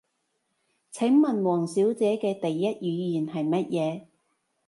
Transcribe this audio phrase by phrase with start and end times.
[0.91, 4.05] 請問王小姐嘅第一語言係乜嘢？